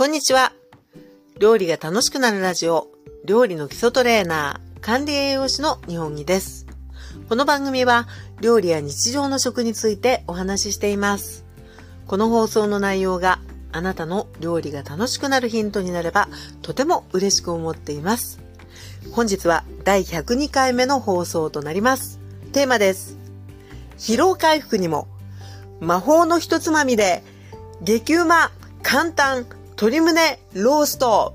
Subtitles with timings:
[0.00, 0.54] こんにちは。
[1.38, 2.88] 料理が楽しくなるラジオ、
[3.26, 6.66] 料理の基礎トレーナー、管理栄養士の日本木です。
[7.28, 8.08] この番組は
[8.40, 11.44] 料理や日常の食についてお話ししています。
[12.06, 13.40] この放送の内容が
[13.72, 16.30] あなたの料理が楽しくなるヒントになれば
[16.62, 18.40] とても嬉しく思っています。
[19.12, 22.20] 本日は第102回目の放送となります。
[22.54, 23.18] テーマです。
[23.98, 25.08] 疲労回復にも
[25.78, 27.22] 魔法の一つまみで
[27.82, 28.50] 激うま
[28.82, 29.44] 簡単
[29.80, 31.34] 鶏胸ロースト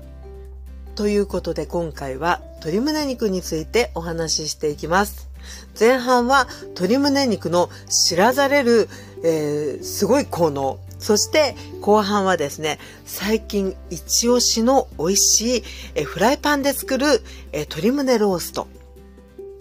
[0.94, 5.28] ということで今回は鶏胸肉についてお話ししていきます。
[5.76, 8.88] 前半は鶏胸肉の知らざれる、
[9.24, 10.78] えー、すごい効能。
[11.00, 15.62] そして後半はですね、最近一押しの美味しい、
[15.96, 17.06] えフライパンで作る、
[17.50, 18.68] え鶏胸ロースト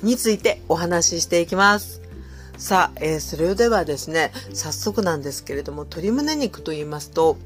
[0.03, 2.03] についてお話ししていきます。
[2.59, 7.38] さあ、えー、それではですね、早速なんですけれども、鶏胸肉と言いますと、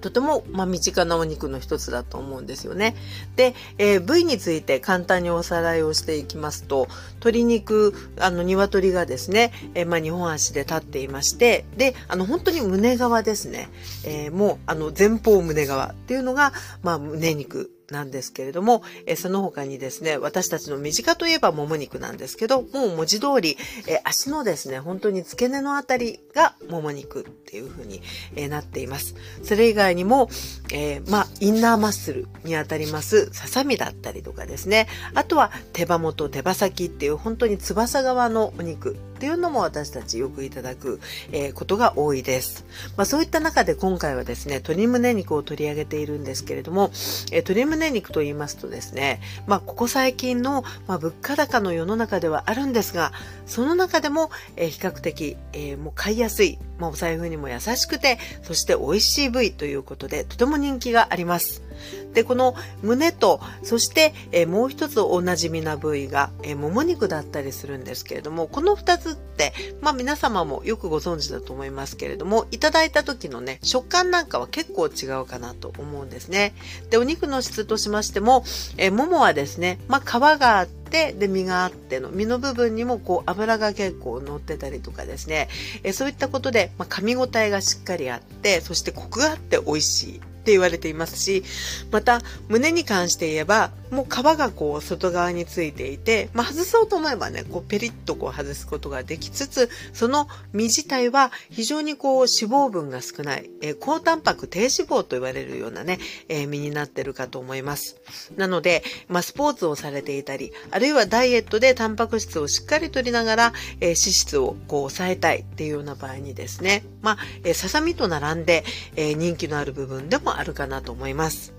[0.00, 2.94] とても、まあ、身近なお肉の一つだと思うんですよね。
[3.36, 13.68] で、えー、部位について簡単におさらいをしていきますと、鶏肉、あの、鶏がですね、えー、まあ、2本足で立っていまして、で、あの、本当に胸側ですね。
[14.04, 28.02] えー、もう、あの、前方胸側っていうのが、まあ、胸肉なんですけれども、えその他にですね、私たちの身近といえばもも肉なんですけど、もう文字通り、え足のですね、本当に付け根のあたりがもも肉っていう風に、
[28.36, 29.14] えなっています。
[29.42, 30.28] それ以外にも、
[30.72, 41.00] えー、まあ、インナーマッスルにあたりますささみだったりとかですね、あとは手羽元、手羽先っていう本当に翼側のお肉っていうのも私たちよくいただく、
[41.32, 42.64] えー、ことが多いです。
[42.96, 53.12] まあ、そういった中で今回はですね、鶏胸肉を取り上げているんですけれども、えー、鶏胸肉と言いますとですね、まあ、ここ最近の、まあ、物価高の世の中ではあるんですが、
[53.44, 61.67] その中でも、えー、比較的、えもう買いやすい、まあ、お財布にも優しくて、そして美味しい部位ということで、とても人気があります。
[62.14, 76.54] で、この胸と、そして、えもう一つおなじみな部位が、えもも肉だったりするんですけれども、この二つって、まあ皆様もよくご存知だと思いますけれども、いただいた時のね、食感なんかは結構違うかなと思うんですね。
[76.90, 78.44] で、お肉の質としましても、
[78.76, 85.48] えももはですね、まあ皮があって、で、身があっての、身の部分にもこう油が結構乗ってたりとかですね、
[85.82, 90.20] えそういったことで、まあ、噛み応えがしっかりあって、そしてコクがあって美味しい。
[90.48, 91.44] って言われていますし、
[91.90, 105.98] また胸に関して言えば、もう皮がこう外側についていて、まあ、外そうと思えばね、こうペリッとこう外すことができつつ、その身自体は非常にこう脂肪分が少ない、えー、高タンパク低脂肪と言われるようなね、
[106.28, 107.96] えー、身になってるかと思います。
[108.36, 118.64] なので、まあ、スポーツをされていたり、あるいはダイエットでタンパク質をしっかりとりながら、えー、脂質をこう抑えたいっていうような場合にですね、まあ、えささみと並んで、
[118.96, 121.58] え人気のある部分でもあるかなと思います。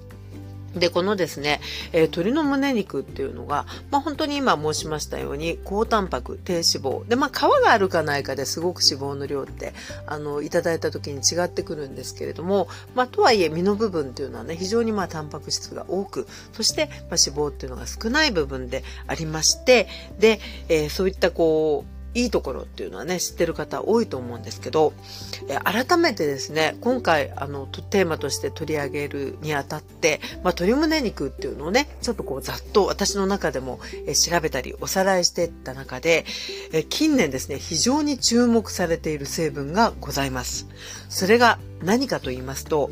[0.76, 1.62] で、このですね、
[1.94, 7.08] えー、鶏の胸肉っていうのが、まあ本当に今申しましたように、高タンパク、低脂肪。
[7.08, 9.74] で、まあ皮があるかないかですごく脂肪の量って、
[10.06, 19.88] あの、いただいた時に違ってくるんですけれども、まあとはいえ身の部分っていうのはね、非常にまあタンパク質が多く、そして、ま、脂肪っていうのが少ない部分でありまして、
[20.20, 24.94] で、えー、そういったこう、いいところっていうのはね、知ってる方多いと思うんですけど、
[25.64, 33.80] 改めてですね、今回、あの、テーマとして取り上げるにあたって、まあ、鶏胸肉っていうのをね、ちょっとこう、ざっと私の中でも、
[34.14, 36.25] 調べたり、おさらいしていった中で、
[36.90, 40.68] 近年ですね、非常に注目されている成分がございます。
[41.09, 42.90] それが何かと言いますと、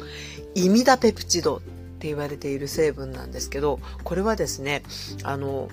[0.53, 1.59] イミダペプチドっ
[1.99, 4.83] て言われている成分なんですけど、これはですね、
[5.23, 5.69] あの、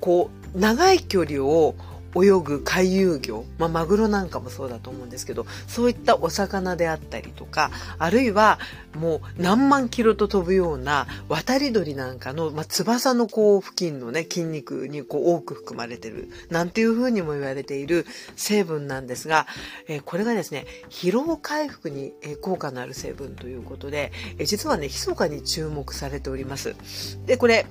[0.00, 1.74] こう、長い距離を
[2.14, 8.58] 泳ぐ回遊魚、まあ、マグロなんかもそうだと思うんですけど、そういったお魚であったりとか、あるいは
[8.98, 18.06] もう何万キロと飛ぶような渡り鳥なんかの、まあ、翼のこう付近のね、筋肉にこう多く含まれてる、なんていうふうにも言われている
[18.36, 19.46] 成分なんですが、
[19.88, 26.74] えー、これがですね、疲労回復に効果のある成分ということで、えー、実はね、密かに注目されております。
[27.26, 27.66] で、これ、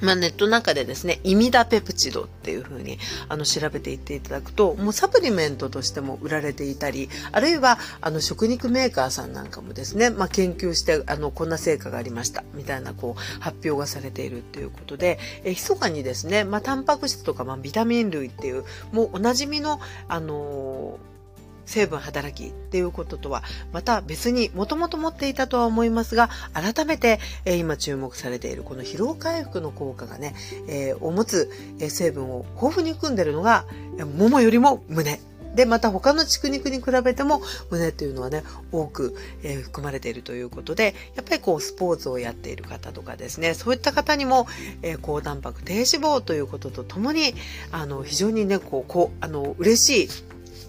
[0.00, 2.98] まあ、ネットなんかでですね、イミダペプチドっていうふうに
[3.28, 21.09] あの調べていっていただくと、もうサプリメントとしても売られていたり、あるいはあの食肉メーカーさんなんかもですね、まあ、研究してあのこんな成果がありましたみたいなこう発表がされているということで、え密かにですね、まあ、タンパク質とか、まあ、ビタミン類っていうもうおなじみのあのー
[21.70, 30.34] 成分働きっていうこととは、また別にもともと持っていたとは思いますが、改めて、え今注目されているこの疲労回復の効果がね、
[30.68, 31.48] えー、を持つ
[31.88, 33.64] 成分を豊富に含んでるのが、
[34.16, 35.20] 桃よりも胸。
[35.54, 44.46] で、また他の畜肉に比べても胸っていうのはね、多く、えー、含まれているということで、やっぱりこうスポーツをやっている方とかですね、そういった方にも、
[44.82, 47.34] えー、高タンパク低脂肪ということとともに、
[47.72, 50.08] あの、非常にね、こう、こう、あの、嬉しい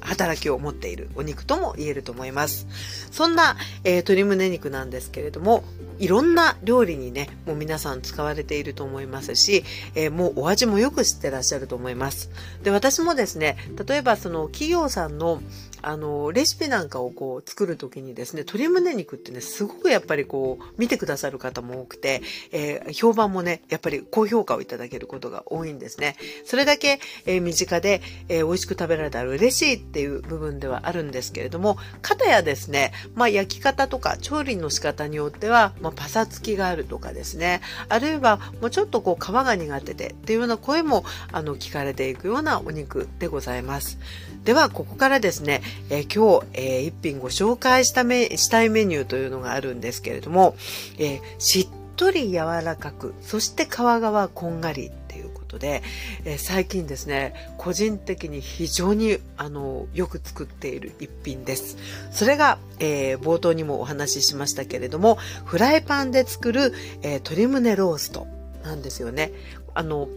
[0.02, 2.68] 働きを持っているお肉とも言えると思います。
[3.12, 5.64] そんな、えー、鶏胸肉なんですけれども、
[6.00, 9.64] いろんな料理にね、もう皆さん使われていると思いますし、
[9.94, 12.32] えー、もうお味もよく知ってらっしゃると思います。
[12.64, 13.58] で、私もですね、
[13.88, 15.42] 例えばその企業さんの
[15.82, 26.16] あの、レシピなんかをこう作るときにですね、鶏胸肉ってね、すごくやっぱりこう、見てくださる方も多くて、えー、評判もね、やっぱり高評価をいただけることが多いんですね。
[26.46, 44.00] それだけ、えー、身近で、えー、美味しく食べられたら嬉しいっていう部分ではあるんですけれども、かやですね、まあ焼き方とか調理の仕方によっては、まあパサつきがあるとかですね、あるいはもうちょっとこう皮が苦手でっていうような声も、あの、聞かれていくようなお肉でございます。
[44.44, 50.56] では、ここからですね、えー、今日、えー、一品ご紹介しためしたいメニューというのがあるんですけれども、
[50.98, 55.84] えー、しっとり柔らかく、そして皮がこんがりっていうことで、
[56.26, 61.78] えー、最近ですね、個人的に非常にあのよく作っている一品です。
[62.12, 66.74] それが、えー、冒頭にもお話ししましたけれども、フライパンで作る、
[67.04, 68.26] えー、鶏胸ロースト
[68.64, 69.32] なんですよね。
[69.76, 70.10] あの、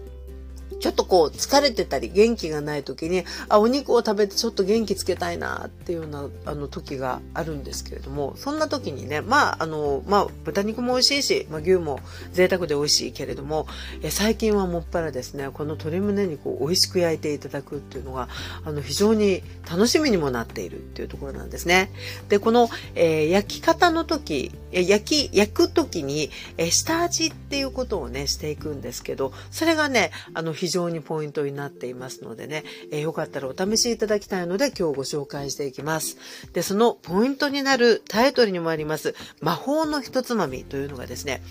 [0.85, 12.01] ちょっとこう疲れてたり元気がない時に、あ、お肉を食べてちょっと元気つけたいなっていうようなあの時があるんですけれども、そんな時にね、まあ、あの、まあ、豚肉も美味しいし、まあ、牛も
[12.33, 13.67] 贅沢で美味しいけれども、
[14.03, 18.29] え最近はもっぱらですね、この鶏胸肉を美味しく焼いていただくっていうのが、
[18.67, 21.91] あの、非常に楽しみにもなっているっていうところなんですね。
[22.29, 36.17] で、この、えー、焼き方の時、焼き、焼く時に、え下味っていうことをね、していくんですけど、それがね、あの、非常常にポイントになっていますのでね、えー、よかったらお試しいただきたいので今日ご紹介していきます。
[36.53, 41.43] で、そのポイントになるタイトルにもあります、魔法のひとつまみというのがですね、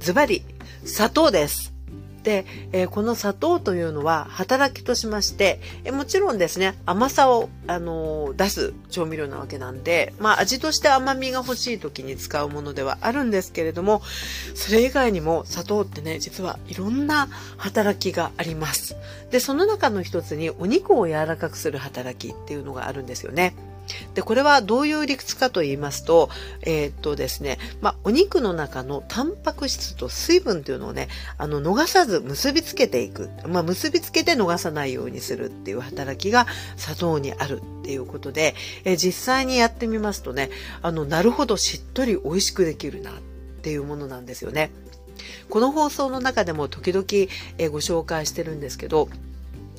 [0.00, 0.44] ズバリ、
[0.84, 1.73] 砂糖です。
[2.24, 14.02] で、えー、この砂糖というのは働きとしまして、えー、もちろんですね、甘さを、あのー、出す調味料なわけなんで、まあ味として甘みが欲しい時に使うものではあるんですけれども、
[14.54, 17.28] それ以外にも砂糖ってね、実はいろんな
[17.58, 18.96] 働きがあります。
[19.30, 23.54] で、その中の一つにお肉を柔らかくする働きっていうのがあるんですよね。
[24.14, 26.30] で、これはどういう理屈かと言いますと、
[26.62, 31.08] えー、っとですね、まあ、お肉の中のタンパク質と水分というのをね、
[31.38, 33.30] あの、逃さず結びつけていく。
[33.46, 36.46] まあ、結びつけて逃さないようにするっていう働きが
[36.76, 38.54] 砂糖にあるっていうことで、
[38.84, 40.50] え、実際にやってみますとね、
[40.82, 43.14] あの、なるほどしっとり美味しくできるなっ
[43.62, 44.70] ていうものなんですよね。
[45.48, 47.04] この放送の中でも時々、
[47.70, 49.08] ご紹介してるんですけど、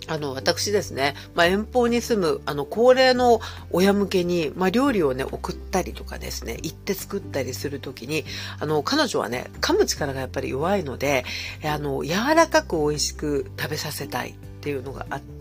[0.07, 3.40] あの、私ですね、まあ、遠方に住む、あの、高齢の
[3.72, 8.25] 親向けに、まあ、料理をね、送ったりとかですね、行って作ったりするときに、
[8.60, 11.25] あの、彼女はね、噛む力がやっぱり弱いので、
[11.63, 14.36] あの、柔らかく美味しく食べさせたい。
[14.66, 15.35] っていうのがあって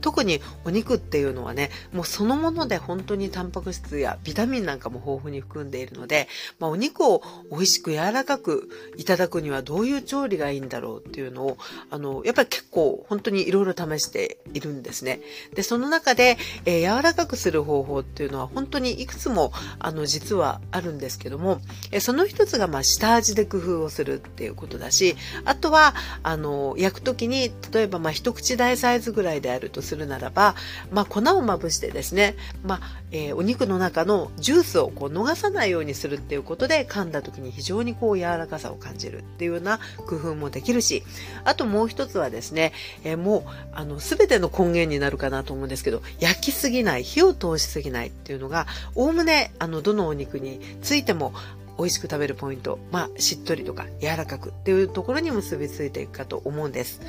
[0.00, 6.28] 特にお肉っていうのはねもうそのもので本当にタンパク質やビタミンなんかも豊富に含んでいるので、
[6.58, 11.58] まあ、お肉を美味しく柔らかくいただくにはどういう調理がいいんだろうっていうのを
[11.90, 15.20] あのやっぱり結構本当にいろいろ試しているんですね。
[15.54, 30.56] でその中で、えー、柔らかくする方法っていうのは本当にいくつもあの実はあるんですけども、えー、その一つがまあ下味で工夫をするっていうことだしあとはあの焼く時に例えばまあ一口大サイズぐらいであるとするならば、
[30.90, 32.34] まあ、粉をまぶしてですね、
[32.64, 32.80] まあ、
[33.12, 41.04] えー、お肉の中のジュースをこう逃さないようにするっていうことで噛んだ時に非常にこう柔らかさを感じるっていうような工夫もできるし、
[41.44, 42.72] あともう一つはですね、
[43.04, 43.42] えー、もう
[43.74, 51.34] あの全ての根源になるかなと思うんですけど、焼きすぎない、火を通しすぎないっていうのが、おおむねあのどのお肉についても
[51.78, 57.00] 美味しく食べるポイント、まあ、しっとりとか柔らかくっていうところに結びついていくかと思うんです。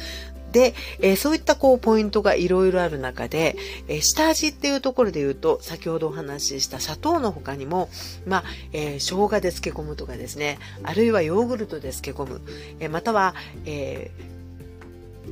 [0.55, 3.57] で、えー、そういったこうポイントがいろいろある中で、
[3.89, 7.89] えー、下味っていうところで言うと、先ほどお話しした砂糖の他にも、
[8.25, 12.41] まあ、えー、生姜で漬け込むとかですね、あるいはヨーグルトで漬け込む、
[12.79, 13.35] えまたは、
[13.65, 14.35] えー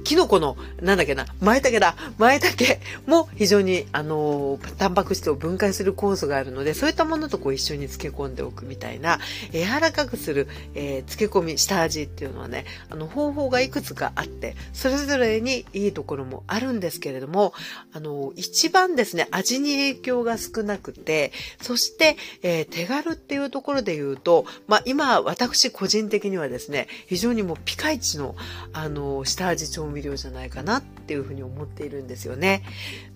[0.03, 1.95] キノコの、なんだっけな、前茸だ。
[2.17, 9.19] 前茸も非常に、あの、タンパク質を分解する酵素があるので、そういったものとこう一緒に漬け込んでおくみたいな、
[9.51, 17.53] 柔らかくする、えー、漬け込み、下味っていうのはね、あの、方法がいくつかあって、それぞれにいいところもあるんですけれども、
[17.93, 21.31] あの、一番ですね、味に影響が少なくて、
[21.61, 28.35] そして、えー、手軽っていうところで言うと、まあ、今、私個人的にはですね、非常にもうピカイチの、
[28.73, 32.63] あの、下味調調味料じゃないかなっていうふうに思っているんですよね。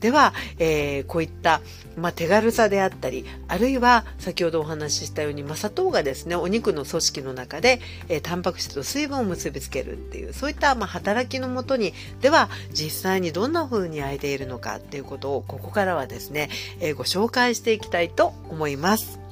[0.02, 1.62] では、えー、こういった、
[1.96, 19.27] まあ、手軽さであったり、あるいは先ほどお話ししたように、まあ、砂糖がですね、お肉の組織の中で、えー、タンパク質と水分を結びつけるっていう、そういった、まあ、働きのもとに、では、実際にどんな風に焼いているのかっていうことを、ここからはですね、えー、ご紹介していきたいと思います。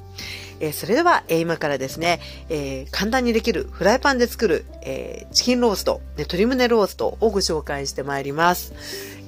[0.60, 8.72] えー、それでは、えー、今からですね、えー、簡単にできるフライパンで作る、えチキンロースト、ね、鶏胸ローストをご紹介してまいります。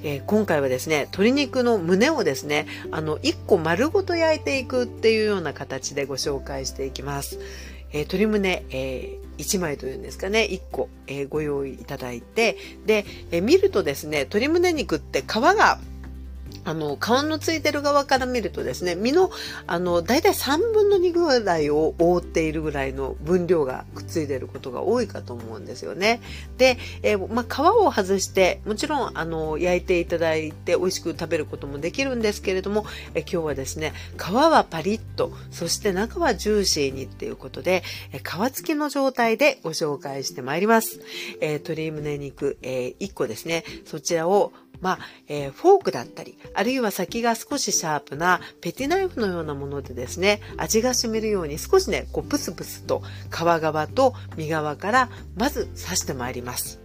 [0.03, 7.39] え今回はですね、鶏肉の胸をですね、あの、1個丸ごと焼いていくっていうような形でご紹介していきます。
[7.91, 15.79] え鶏胸、え1枚というんですかね、1個、えご用意いただいて、で、え見るとですね、鶏胸肉って皮が
[16.65, 19.31] あの、皮のついてる側から見るとですね、身の、
[19.67, 26.21] あの、だいたい3分の2ぐらいを覆っているぐらいの分量がくっついてることが多いかと思うんですよね。
[26.57, 40.99] で、えー、まあ、皮を外して、もちろん、あの、焼いていただいて美味しく食べることもできるんですけれども、え今日はですね、皮はパリッと、そして中はジューシーにっていうことで、え皮付きの状態でご紹介してまいります。
[41.41, 56.79] えー、鶏胸肉、えー、1個ですね、そちらをまあ、えー、フォークだったり、あるいは先が少しシャープなペティナイフのようなものでですね、味が染めるように少しね、こうプスプスと皮側と身側からまず刺してまいります。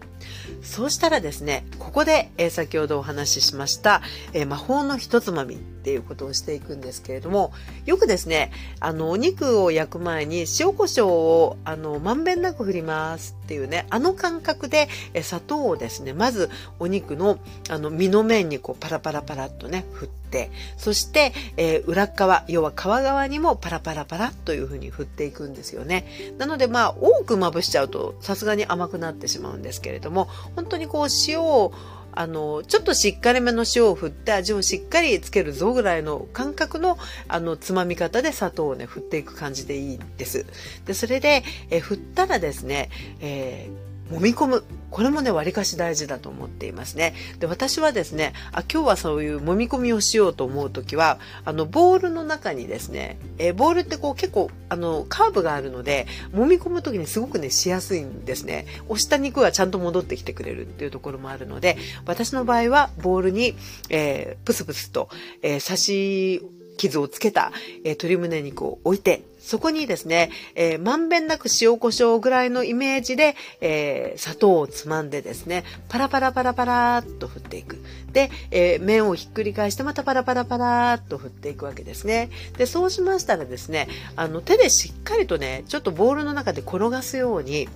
[0.62, 7.52] そうしたらですね、ここで、えー、先ほどお話ししました、えー、魔法の一つまみっていうことをしていくんですけれども、
[7.84, 8.50] よくですね、
[8.80, 16.48] あの、お肉を焼く前に塩コショウを、あの、まんべんなく振りますっていうね、あの感覚で、え砂糖をですね、まず
[16.78, 17.38] お肉の、
[17.68, 26.06] あの、身の面にこう、パラパラパラっとね、振って、そして、えー、裏側、要は皮側にもパラパラパラというふうに振っていくんですよね。
[26.38, 31.74] なので、まあ、多くまぶしちゃうと、さすがに甘くなってしまうんですけれども、本当にこう、塩を
[32.16, 40.46] あの、ちょっとしっかりめの塩を振って味をしっかりつけるぞぐらいの感覚の、あの、つまみ方で砂糖をね、振っていく感じでいいです。
[40.86, 42.90] で、それで、え振ったらですね、
[43.20, 44.64] えー揉み込む。
[44.90, 47.14] これもね、割かし大事だと思っていますね。
[47.40, 58.66] で、私はですね、あ、今日はそういう揉み込みをしようと思うときは、あの、ボールの中にですね、え、ボールってこう結構、あの、カーブがあるので、揉み込むときにすごくね、しやすいんですね。
[58.88, 63.56] 押した肉がちゃんと戻ってきてくれるっていうところもあるので、私の場合は、ボールに、
[63.90, 65.08] えー、プスプスと、
[65.42, 66.42] えー、刺し
[66.76, 77.76] 傷をつけた、えー、鶏胸肉を置いて、そこにですね、えー、まんべんなく塩コショウぐらいのイメージで、えー、砂糖をつまんでですね、パラパラパラパラっと振っていく。
[78.12, 82.30] で、えー、麺をひっくり返してまたパラパラパラっと振っていくわけですね。
[82.56, 87.68] で、そうしましたらですね、あの、手でしっかりとね、ちょっとボウルの中で転がすように、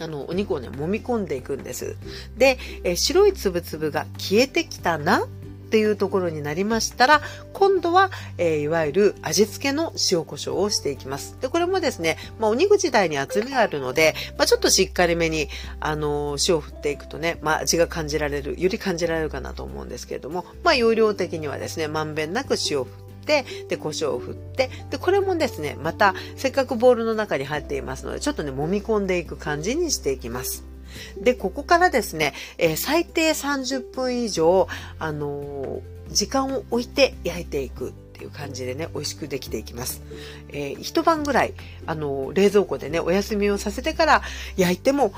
[0.00, 1.96] あの、お肉をね、揉み込んでいくんです。
[2.36, 5.28] で、え白いつぶつぶが消えてきたな
[5.72, 7.22] っていうところになりましたら、
[7.54, 11.38] 今度は、えー、いわゆる味付けの塩コショウをしていきます。
[11.40, 15.48] で、これもですね、まあ、お肉自体に厚みがあるので、まあ、ちょっとしっかりめに、
[15.80, 30.70] あのー、塩を振っていくとね、まあ、味が感じられる、より感じられるかなと思うんですけれども、まあ、容量的にはですね、まんべんなく塩を振って、で、胡椒を振って、で、これもですね、また、せっかくボウルの中に入っていますので、ちょっとね、揉み込んでいく感じにしていきます。
[31.20, 34.68] で、ここからですね、えー、最低30分以上、
[34.98, 40.02] あのー、時間を置いて焼いていくっていう感じでね、美味しくできていきます。
[40.50, 41.54] えー、一晩ぐらい、
[41.86, 44.22] あの冷蔵庫でね、お休みをさせてから
[44.56, 45.12] 焼いても、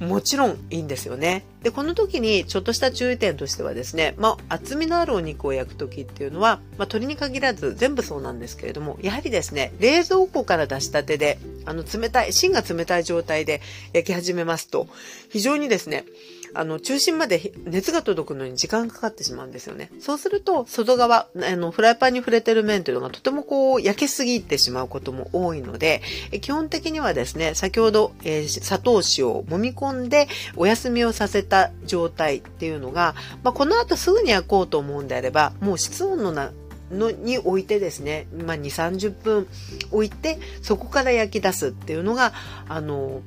[0.00, 1.44] もちろんいいんですよね。
[1.62, 13.60] で、この時にちょっとした注意点としてはですね、まあ、厚みのあるお肉を焼く時っていうのは、まあ、鶏に限らず全部そうなんですけれども、やはりですね、冷蔵庫から出したてで、あの、冷たい、芯が冷たい状態で
[13.92, 14.88] 焼き始めますと、
[15.28, 16.06] 非常にですね、
[16.54, 19.90] あの、中心まで熱が届くのに時間かかってしまうんですよね。
[20.00, 26.02] そうすると、外側、あの、フライパンに触れてる面というのがとてもこう、焼けすぎてしまうことも多いので、
[26.40, 36.52] 基本的にはですね、先ほど、えー、砂糖塩を揉み込んでお休みをさせた状態っていうのが、まあ、この後すぐに焼こうと思うんであれば、もう室温のな
[36.90, 39.46] のに置いてですね、まあ、2、30分
[39.90, 42.32] 置いて、そこから焼き出すっていうのが、
[42.68, 43.22] あの、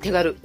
[0.00, 0.36] 手軽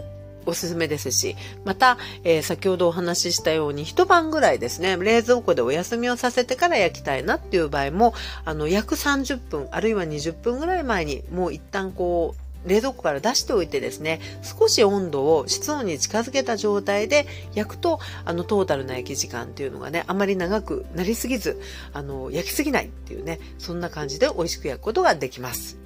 [0.50, 8.14] おすすめですし、また、えー、先ほどお話ししたように一晩ぐらいですね、冷蔵庫でお休みをさせてから焼きたいなっていう場合も、
[8.46, 21.60] あの、約30分、あるいは20分ぐらい前に、もう一旦こう、冷蔵庫から出しておいてですね、少し温度を室温に近づけた状態で焼くと、あの、トータルな焼き時間っていうのがね、あまり長くなりすぎず、
[21.94, 25.78] あの、焼きすぎないっていうね、そんな感じで美味しく焼くことができます。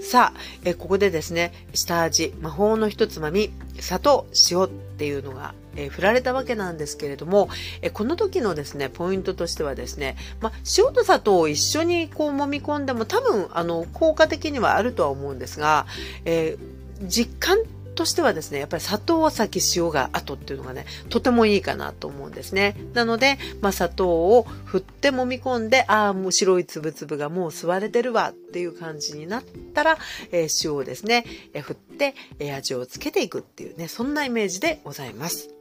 [0.00, 7.50] さあ、えここでですね、下味、魔法の一つまみ、砂糖、塩っていうのが、え振られたわけなんですけれども、
[7.82, 15.86] えこの時のですね、ポイントとしてはですね、ま塩と砂糖を一緒にこう揉み込んでも多分、あの、効果的にはあるとは思うんですが、
[16.24, 17.58] えー、実感
[18.00, 22.74] としてはですね、やっぱり砂糖を先、塩が後っていうのがね、とてもいいかなと思うんですね。
[22.94, 29.98] なので、まあ、砂糖を振って揉み込んで、ああ、もう白いつぶつぶがもう吸われてるわっていう感じになったら、
[30.32, 35.59] えー、塩をですね、えー、振って、えー、味をつけていくっていうね、そんなイメージでございます。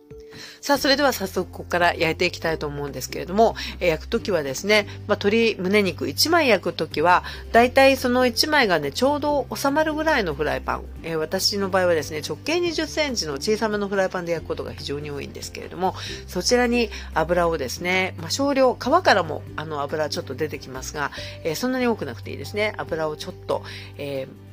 [0.61, 10.83] さあ、それでは早速ここから焼いていきたいと思うんですけれども、え焼くときはですね、まあ、鶏胸肉1枚焼くときは、だいたいその1枚がね、ちょうど収まるぐらいのフライパン。
[11.03, 15.95] えー、私の場合はですね、直径20センチの小さめのフライパンで焼くことが非常に多いんですけれども、
[16.27, 21.11] そちらに油をですね、まあ、少量、皮からもあの油ちょっと出てきますが、
[21.43, 22.73] えー、そんなに多くなくていいですね。
[22.77, 23.63] 油をちょっと、
[23.97, 24.48] えー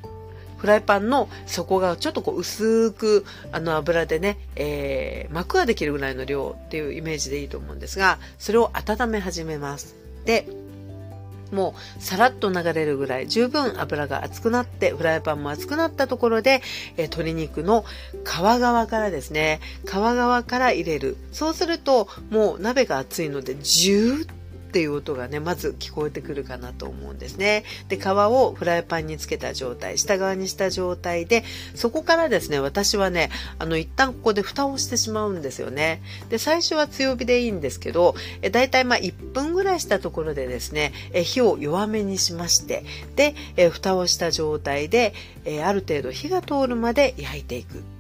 [0.57, 9.95] フライパンの底がちょっとこう薄くあの油でね、えー、膜ができるぐらいの量っていうイメージでいいと思うんですが、それを温め始めます。
[10.25, 10.47] で、
[11.53, 16.63] もうさらっと流れるぐらい十分油が熱くなってフライパンも熱くなったところで、
[16.97, 17.85] え鶏肉の
[18.25, 24.36] 皮側からですね皮側から入れるそうするともう鍋が熱いのでジューッ
[24.77, 27.65] っていう音がね、まず聞こえてくるかなと思うんですね。
[27.89, 36.03] で、皮をフライパンにつけた状態、下側にした状態で、そこからですね、私はね、あの、一旦ここで蓋をしてしまうんですよね。
[36.29, 45.15] で、最初は強火でいいんですけど、えだいたいまあ1分ぐらいしたところでですね、え火を弱めにしまして、で、え蓋をした状態で、
[45.47, 47.96] えある程度火が通るまで焼いていく。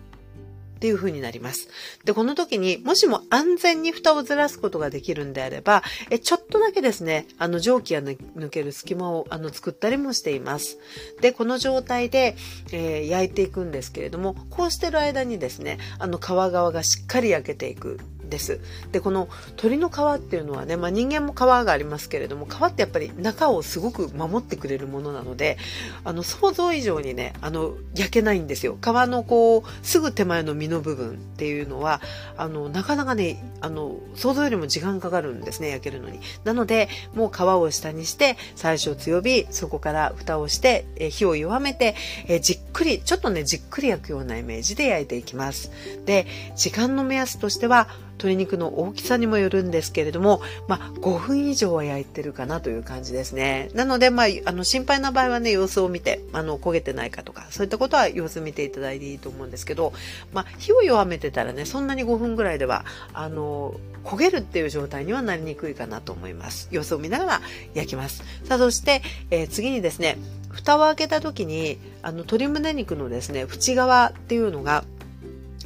[0.76, 1.68] っていう風になります。
[2.04, 10.78] で、この時にもしも安全に蓋をずらすことができるんであれば、えちょっとだけですね、あの蒸気が抜ける隙間をあの作ったりもしています。
[11.20, 12.36] で、この状態で、
[12.72, 18.60] えー、焼いていくんですけれども、こうしてる間にですね、あの皮側がしっかり焼けていくです。
[18.92, 25.58] で、この鳥の皮っていうのはね、まあ、人間も皮がありますけれども、皮ってやっぱり中をすごく守ってくれるものなので、
[26.04, 28.76] あの、想像以上にね、あの、焼けないんですよ。
[28.80, 32.00] 皮のこう、すぐ手前の身の部分っていうのは、
[32.36, 36.20] あの、なかなかね、あの、想像よりも時間かかるんですね、焼けるのに。
[36.44, 41.94] なので、もう皮を下にして、最初強火、そこから蓋をして、え火を弱めて、
[42.28, 45.70] えじっくり、ちょっとね、じっくり焼くようなイメージで焼いていきます。
[46.04, 53.70] で、時間の目安としては、鶏肉の大きさにもよるんですけれども、まあ、5分以上は焼いてるかなという感じですね。
[53.74, 59.92] なので、まあ、あの、心配な場合はね、様子を見て、あの、焦げてないかとか、そういったことは様子見ていただいていいと思うんですけど、
[60.32, 63.74] まあ、火を弱めてたらね、そんなに5分ぐらいでは、あの、
[64.04, 66.68] 焦げるっていう状態にはなりにくいかなと思います。
[66.70, 67.40] 様子を見ながら
[67.74, 68.22] 焼きます。
[68.44, 70.16] さあ、そして、えー、次にですね、
[70.50, 74.84] 蓋を開けた時に、あの、鶏胸肉のですね、縁側っていうのが、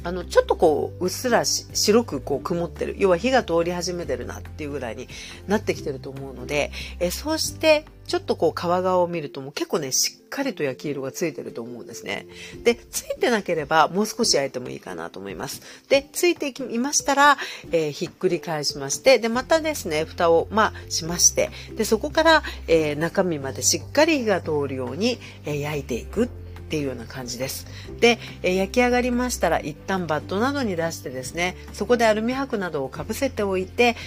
[0.03, 2.95] あの、ちょっとこう、うっすらし白くこう曇ってる。
[2.97, 5.07] 要は火が通り始めてるなっていうぐらいに
[5.47, 12.27] なってきてると思うので、えそうして、ちょっとこう皮側を見るともう結構ね、しっかりと焼き色がついてると思うんですね。
[12.63, 15.61] で、ついてなければもう少し焼いてもいいかなと思います。
[15.87, 17.37] で、ついていましたら、
[17.71, 26.27] えー、ひっくり返しまして、で、またですね、蓋を、まあ、しまして、で、そこから、えー、中身までしっかり火が通るように、えー、焼いていくっ
[26.71, 27.67] ていうような感じです。
[27.99, 33.97] で、え焼き上がりましたら一旦バットなどに出してですね、そこでアルミ箔などをかぶせておいて、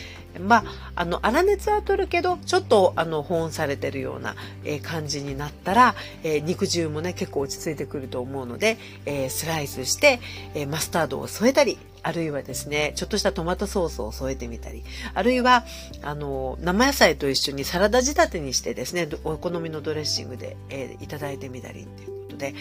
[0.41, 0.65] まあ、
[0.97, 10.21] あの、粗熱は取るけど、ちょっと、あの、保温されてるような、えー、感じになったら、えー、肉汁もね、結構落ち着いてくると思うので、えー、スライスして、
[10.55, 15.65] えマスタードを添えたり、あるいはですね、ちょっとしたトマトソースを添えてみたり、あるいは、
[16.03, 22.55] あの、生野菜と一緒にサラダ仕立てにしてですね、お好みのドレッシングで、えいただいてみたりっていうことで、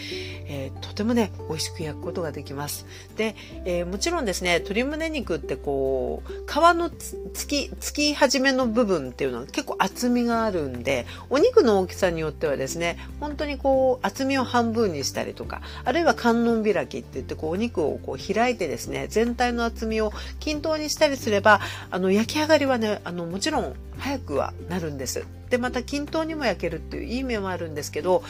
[0.46, 2.86] えー、とてもね、美味しく焼くことができます。
[3.16, 3.34] で、
[3.64, 21.60] えー、もちろんですね、鶏胸肉ってこう、皮のつき、つき始めの部分っていうのは結構厚みがあるんで、お肉の大きさによってはですね、本当にこう、厚みを半分にしたりとか、あるいは観音開きって言って、こう、お肉をこう開いてですね、全体の厚みを均等にしたりすれば、
[21.90, 25.26] あの、焼き上がりはね、あの、もちろん早くはなるんです。
[25.48, 28.22] でまた均等にも焼けるっていういい面もあるんですけど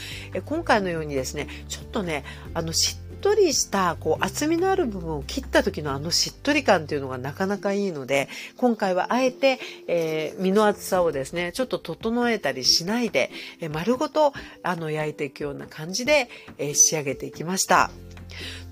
[0.45, 9.59] 今回のようにですねちょっとねあのしっとりしたこう厚みのある部分を切った時のあのしっとり感っていうのがなかなかいいので今回はあえて、
[9.89, 13.31] えー、身の厚さをですねちょっと整えたりしないで、
[13.63, 17.91] え丸ごとあの焼いていくような感じで、えー、仕上げていきました。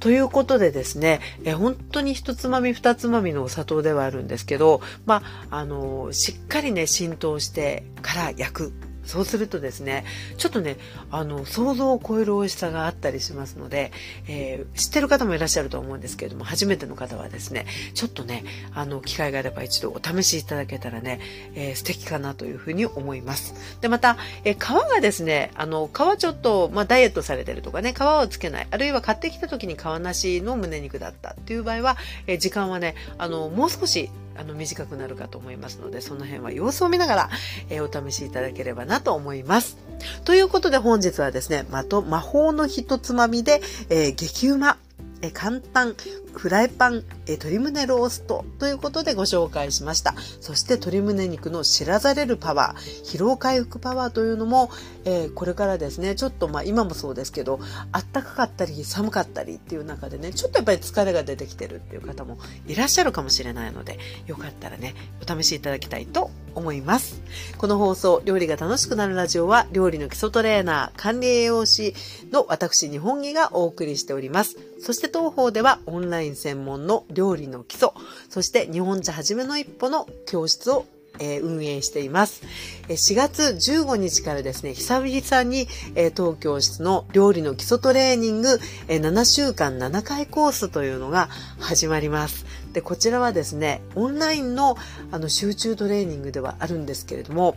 [0.01, 8.92] ということでですね、え本当に一つまみ二つまみのお砂糖ではあるんですけど、まあ、あのしっかりね、浸透してから焼く。
[9.05, 10.05] そうするとですね、
[10.37, 10.77] ちょっとね、
[11.11, 13.93] あの、想像を超える美味しさがあったりしますので、
[14.29, 21.21] えー、知ってる方もいらっしゃると思うんですけれども、初めての方はですね、ちょっとね、あの、機会があれば一度お試しいただけたらね、
[21.55, 23.55] えー、素敵かなというふうに思います。
[23.81, 37.31] で、また、えー、皮がですね、あの、皮ちょっと、まあ、ダイエットされてるとかね、皮をつけない、あるいは買ってきた時に皮なしの胸肉だったっていう場合は、えー、時間はね、あの、もう少しあの短くなるかと思いますので、その辺は様子を見ながら、
[37.71, 39.79] えー、お試しいただければなと思います。
[40.25, 44.79] ということで本日はですね、まと、魔法のひとつまみで、えー、激うま
[45.23, 45.95] え簡単
[46.35, 50.15] フライパンえ鶏胸ローストということでご紹介しました。
[50.41, 54.71] そして鶏胸肉の知らざれるパワー、疲労回復パワーというのも、
[55.05, 57.61] えー、これからですね、ちょっとまあ今もそうですけど、
[57.93, 67.21] あったかかったり寒かったりっていう中でね、ちょっとやっぱり疲れが出てきてるっていう方もいらっしゃるかもしれないので、よかったらね、お試しいただきたいと思います。
[67.59, 71.95] この放送、料理が楽しくなるラジオは、料理の基礎トレーナー、管理栄養士
[72.33, 74.57] の私、日本木がお送りしております。
[74.81, 77.91] そして当方ではオンライン専門の料理の基礎、
[78.29, 80.87] そして日本茶はじめの一歩の教室を
[81.19, 82.43] え、運営しています。
[82.89, 88.59] 4月15日からですね、久々に、え、当教室の料理の基礎トレーニング、
[88.89, 91.29] え、7週間7回コースというのが
[91.61, 92.47] 始まります。
[92.73, 94.77] で、こちらはですね、オンラインの
[95.11, 97.57] あの集中トレーニングではあるんですけれども、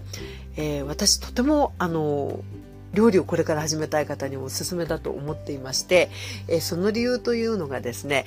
[0.57, 2.39] え私とてもあの
[2.95, 6.09] 料理をこれから始めたい方にもおすすめだと思っていまして、
[6.47, 8.25] えその理由というのがですね、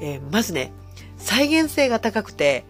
[0.00, 0.70] えまずね、
[1.16, 2.64] 再現性が高くて、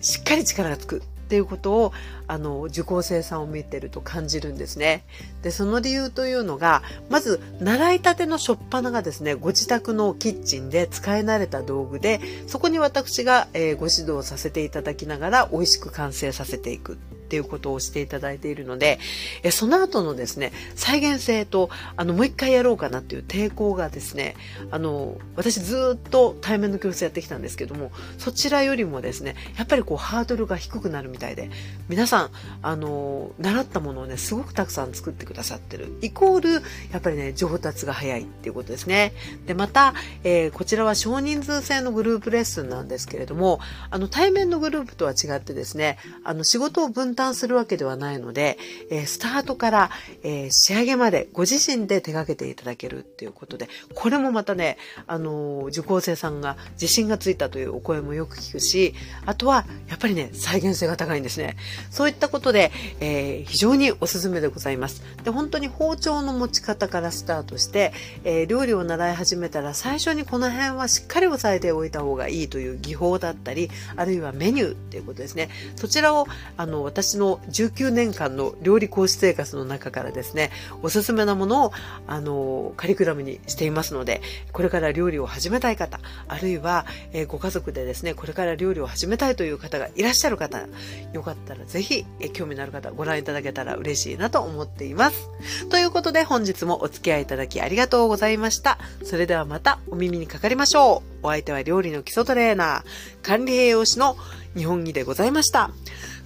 [0.00, 1.92] しっかり力がつくっていうことを、
[2.28, 5.04] あの、受講生さんを見てると感じるんですね。
[5.42, 16.96] で、その理由というのが、まず、習いたてのしょっぱながですね、ご自宅のキッチンで使い慣れた道具で、そこに私が、えー、ご指導させていただきながら、美味しく完成させていく
[17.26, 19.00] っていうことをしていただいているので、
[19.42, 24.36] えその後のですね、再現性と、あの、もう一回やろうかなっていう抵抗がですね、
[24.70, 31.50] あの、私ずっと対面の教室やってきたんですけども、そちらよりもですね、やっぱりこうハードルが低くなるみたいで、
[31.88, 32.30] 皆さん、
[32.62, 35.98] あの、習ったものをね、すごくたくさん作ってくださってる。
[36.02, 36.50] イコール、
[36.92, 39.12] やっぱりね、上達が早いっていうことですね。
[39.46, 43.58] で、また、えー、こちらは少人数制のグループレッスンなんですけれども、
[43.90, 48.58] あの、対面のグループとは違ってですね、あの、仕事を分担するわけではないので、
[48.90, 49.90] えー、スタートから、
[50.22, 61.56] えー、仕上げまでご自身で手掛けていただけるっていうことで、これもまたね、あのー、受講生さんが自信がついたというお声もよく聞くし、あとは、やっぱりね、再現性が高いんですね。
[61.90, 65.02] そういったことで、えー、非常におすすめでございます。
[65.24, 67.92] で、本当に包丁の持ち方からスタートして、
[68.24, 75.48] えー、料理を習い始めたら最初にこの辺はしっかり押さえておいた方がいいという技法だったり、あるいはメニューっていうことですね。
[75.76, 76.26] そちらを、
[76.56, 80.50] あの、私私の19年間の料理講師生活の中からですね、
[80.82, 81.72] おすすめなものを、
[82.08, 90.66] あの、カリキュラムにしていますので、これから料理を始めたい方、あるいは、えー、ご家族でですね、これから料理を始めたいという方がいらっしゃる方、
[91.12, 95.28] よかったらぜひ、えー、興味のある方、ご覧いただけたら嬉しいなと思っています。
[95.70, 98.78] ということで、本日もお付き合いいただきありがとうございました。
[99.04, 101.26] それではまたお耳にかかりましょう。
[101.26, 104.16] お相手は料理の基礎トレーナー、管理栄養士の
[104.56, 105.70] 日本木でございました。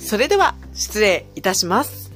[0.01, 2.10] それでは失礼いたします。